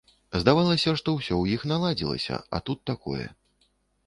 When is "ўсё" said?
1.17-1.31